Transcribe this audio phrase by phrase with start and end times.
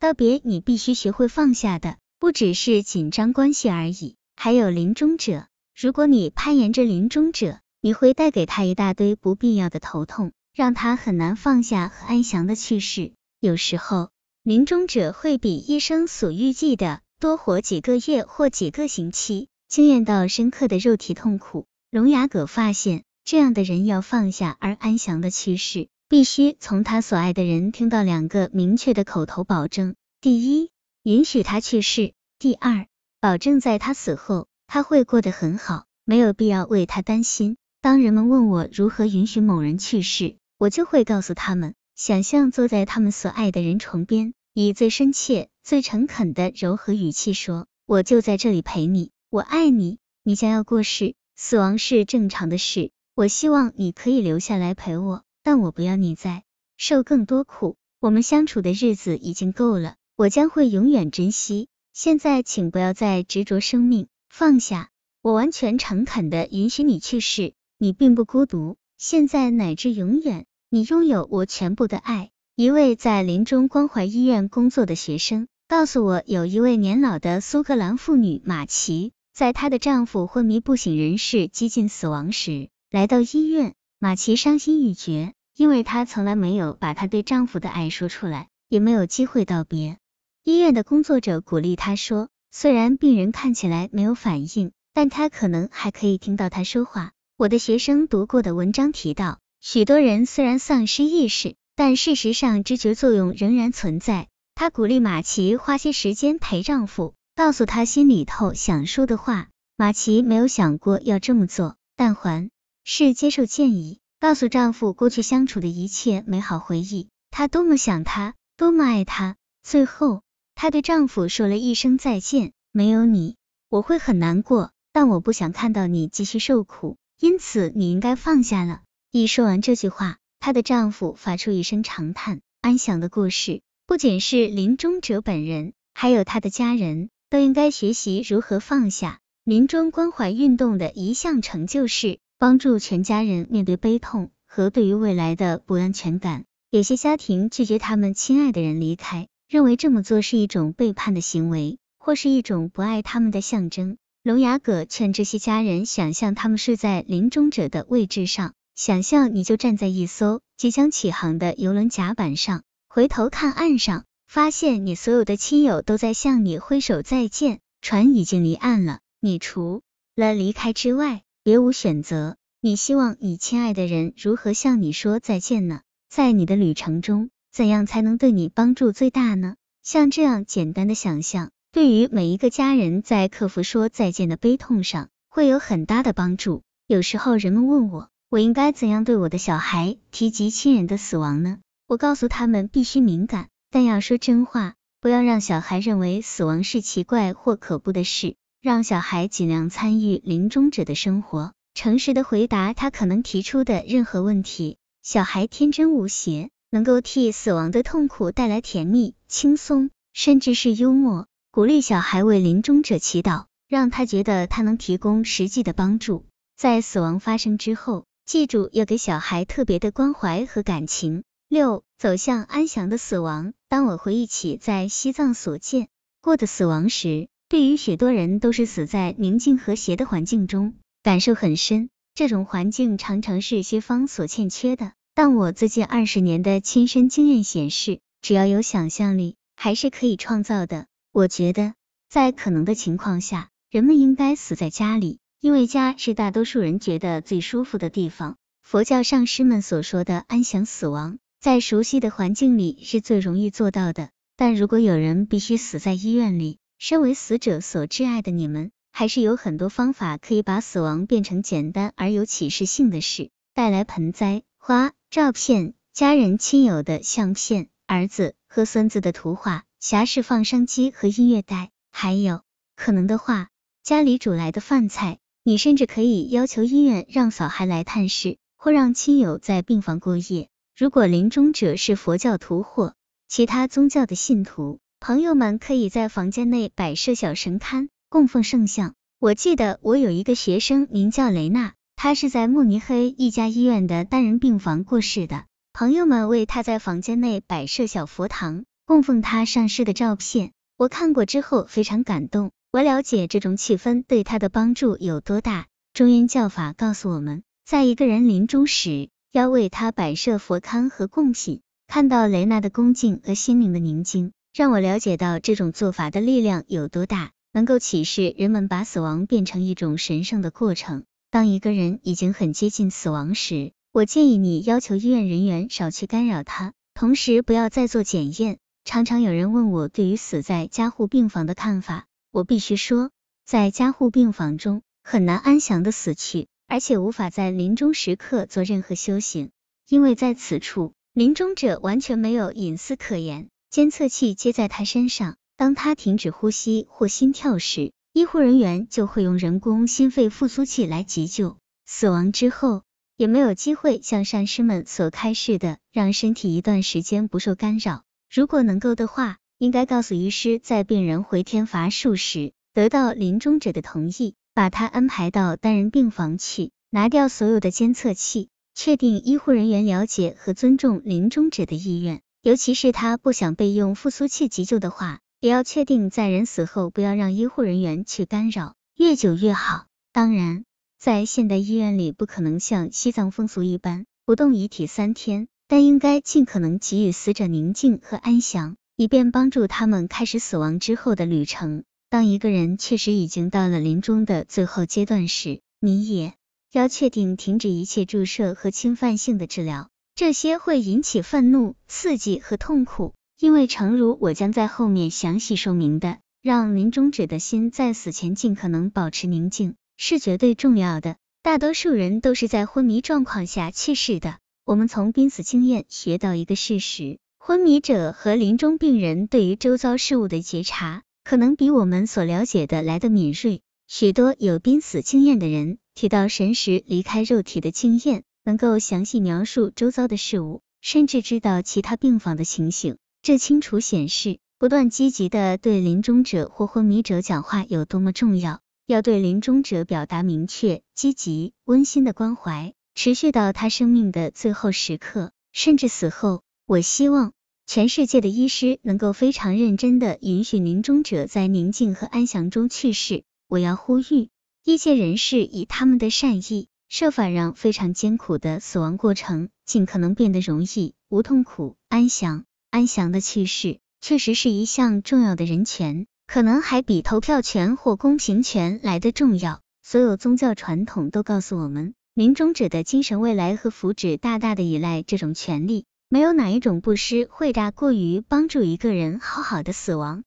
[0.00, 5.48] 道别你必须学会放下的，不只是紧张关系而已，还有临终者。
[5.78, 13.12] 如果你攀岩着临终者，你会带给他一大堆不必要的头痛，让他很难放下和安详的去世。
[13.40, 14.08] 有时候，
[14.42, 21.66] 临终者会比医生所预计的多活几个月或几个星期，经验到深刻的肉体痛苦。
[21.90, 30.70] 聋哑葛发现，这样的人要放下而安详的去世，必须从他所爱的人听到两个明确的口头保证：第一，
[31.02, 32.86] 允许他去世；第二，
[33.20, 34.46] 保证在他死后。
[34.68, 37.56] 他会过得很好，没有必要为他担心。
[37.80, 49.98] 当人们问我如何允许某人去世，我就会告诉他们：想象坐在他们所爱的人床边，以最深切、最诚恳的柔和语气说：“我就在这里陪你，我爱你。
[50.22, 52.90] 你将要过世，死亡是正常的事。
[53.14, 56.42] 我希望你可以留下来陪我，但我不要你再
[56.76, 57.76] 受更多苦。
[58.00, 61.68] 我们相处的日子已经够了，我将会永远珍惜。
[61.92, 64.90] 现在，请不要再执着生命。”放下，
[65.22, 72.30] 我完全诚恳的允许你去世，你并不孤独，现在乃至永远，你拥有我全部的爱。
[72.56, 83.76] 一位在临终关怀医院工作的学生告诉我，有一位年老的苏格兰妇女马奇，在她的丈夫昏迷不省人事、接近死亡时，来到医院。
[83.98, 89.98] 马奇伤心欲绝，因为她从来没有把她对丈夫的爱说出来，也没有机会道别。
[90.44, 92.28] 医院的工作者鼓励她说。
[92.52, 97.12] 虽然病人看起来没有反应，但他可能还可以听到他说话。
[97.36, 104.28] 我的学生读过的文章提到，许多人虽然丧失意识，但事实上知觉作用仍然存在。
[104.54, 109.48] 他鼓励马奇花些时间陪丈夫，告诉他心里头想说的话。
[109.76, 112.50] 马奇没有想过要这么做，但还
[112.88, 119.34] 是接受建议，告诉丈夫过去相处的一切美好回忆，她多么想他，多么爱他。
[119.64, 120.22] 最后。
[120.54, 123.34] 她对丈夫说了一声再见，没有你，
[123.68, 128.82] 我会很难过，但我不想看到你继续受苦，因此你应该放下了。
[129.10, 132.40] 一说完这句话，她的丈夫发出一声长叹。
[132.60, 139.18] 安详的故事，不仅是临终者本人，还有他的家人都应该学习如何放下。
[139.42, 146.44] 临终关怀运动的一项成就是帮助全家人面对悲痛和对于未来的不安全感。
[146.70, 149.28] 有些家庭拒绝他们亲爱的人离开。
[149.48, 153.96] 认为这么做是一种背叛的行为，或是一种不爱他们的象征。
[154.24, 169.82] 聋哑葛劝这些家人想象他们睡在临终者的位置上，想象你就站在一艘即将起航的游轮甲板上，回头看岸上，发现你所有的亲友都在向你挥手再见，船已经离岸了，你除
[170.16, 172.36] 了离开之外别无选择。
[172.60, 175.82] 你希望你亲爱的人如何向你说再见呢？
[176.08, 177.30] 在你的旅程中。
[177.52, 179.54] 怎样才能对你帮助最大呢？
[179.80, 186.64] 像这样简单的想象，对于每一个家人在克服说再见的悲痛上，会有很大的帮助。
[186.88, 191.58] 有时候人们问我，我应该怎样对我的小孩提及亲人的死亡呢？
[191.86, 204.78] 我告诉他们，必须敏感，但要说真话，不要让小孩认为死亡是奇怪或可怖的事，让小孩尽量参与临终者的生活，诚实的回答他可能提出的任何问题。
[205.02, 206.50] 小孩天真无邪。
[206.68, 211.26] 能够替死亡的痛苦带来甜蜜、轻松，甚至是幽默。
[211.52, 216.26] 鼓励小孩为临终者祈祷，让他觉得他能提供实际的帮助。
[216.56, 221.22] 在死亡发生之后，记住要给小孩特别的关怀和感情。
[221.48, 223.54] 六，走向安详的死亡。
[223.68, 225.88] 当我回忆起在西藏所见
[226.20, 230.74] 过的死亡时，对于许多人都是死在宁静和谐的环境中，
[231.04, 231.90] 感受很深。
[232.12, 234.94] 这种环境常常是西方所欠缺的。
[235.14, 240.86] 但我最近二十年的亲身经验显示，只要有想象力，还是可以创造的。
[241.12, 241.74] 我觉得，
[242.08, 248.36] 在可能的情况下，人们应该死在家里，因为家是大多数人觉得最舒服的地方。
[248.64, 254.10] 佛教上师们所说的安详死亡，在熟悉的环境里是最容易做到的。
[254.36, 264.42] 但如果有人必须死在医院里，身为死者所挚爱的你们，还是有很多方法可以把死亡变成简单而有启示性的事，带来盆栽。
[264.58, 272.42] 花、照片、家人亲友的相片、儿子和孙子的图画、匣式放声机和音乐带，还有
[272.74, 273.48] 可能的话，
[273.84, 275.18] 家里煮来的饭菜。
[275.44, 280.48] 你甚至可以要求医院让小孩来探视，或让亲友在病房过夜。
[280.76, 282.96] 如果临终者是佛教徒或
[283.28, 288.94] 其他宗教的信徒，朋友们可以在房间内摆设小神龛，供奉圣像。
[289.20, 291.74] 我记得我有一个学生名叫雷娜。
[291.96, 300.52] 他是在慕尼黑一家医院的单人病房过世的，朋友们为他在房间内摆设小佛堂，供奉他上师的照片。
[300.76, 305.66] 我看过之后非常感动，我了解这种气氛对他的帮助有多大。
[305.94, 311.60] 中原教法告诉我们，在一个人临终时，要为他摆设佛龛和贡品。
[311.86, 321.04] 看到雷娜的恭敬和心灵的宁静，让我了解到这种做法的力量有多大，能够启示人们把死亡变成一种神圣的过程。
[321.30, 328.56] 当一个人已经很接近死亡时，我建议你要求医院人员少去干扰他，同时不要再做检验。
[328.82, 333.10] 常常有人问我对于死在加护病房的看法，我必须说，
[333.44, 339.50] 在加护病房中很难安详的死去，而且无法在临终时刻做任何修行，
[339.86, 340.94] 因为在此处。
[341.12, 351.58] 临终者完全没有隐私可言，监测器接在他身上，当他停止呼吸或心跳时，医护人员就会用人工心肺复苏器来急救。
[351.84, 352.82] 死亡之后，
[353.16, 358.02] 也没有机会像善师们所开示的，让身体一段时间不受干扰。
[358.32, 368.48] 如果能够的话，应该告诉医师，在病人回天乏术时，得到临终者的同意，把他安排到单人病房去，拿掉所有的监测器。
[368.74, 379.86] 确定医护人员了解和尊重临终者的意愿，尤其是他不想被用复苏器急救的话，也要确定在人死后不要让医护人员去干扰，越久越好。
[380.12, 380.64] 当然，
[380.96, 391.82] 在现代医院里不可能像西藏风俗一般不动遗体三天，但应该尽可能给予死者宁静和安详，以便帮助他们开始死亡之后的旅程。
[392.10, 396.34] 当一个人确实已经到了临终的最后阶段时，你也。
[396.70, 403.12] 要确定停止一切注射和侵犯性的治疗，这些会引起愤怒、刺激和痛苦。
[403.38, 411.16] 因为诚如我将在后面详细说明的，让临终者的心在死前尽可能保持宁静是绝对重要的。
[411.42, 414.38] 大多数人都是在昏迷状况下去世的。
[414.64, 423.60] 我们从濒死经验学到一个事实：昏迷者和临终病人对于周遭事物的觉察，可能比我们所了解的来的敏锐。
[423.86, 425.76] 许多有濒死经验的人。
[425.94, 432.96] 提到神识离开肉体的经验，能够详细描述周遭的事物，甚至知道其他病房的情形。
[433.20, 438.60] 这清楚显示，不断积极的对临终者或昏迷者讲话有多么重要。
[438.86, 446.42] 要对临终者表达明确、积极、温馨的关怀，持续到他生命的最后时刻，甚至死后。
[446.66, 447.32] 我希望
[447.66, 453.24] 全世界的医师能够非常认真的允许临终者在宁静和安详中去世。
[453.48, 454.28] 我要呼吁。
[454.64, 462.44] 一些人士以他们的善意，设法让非常艰苦的死亡过程尽可能变得容易、无痛苦、安详。
[462.70, 469.60] 安详的去世确实是一项重要的人权，可能还比投票权或公平权来的重要。
[469.82, 475.86] 所有宗教传统都告诉我们，临终者的精神未来和福祉大大的依赖这种权利。
[476.08, 480.22] 没有哪一种布施会大过于帮助一个人好好的死亡。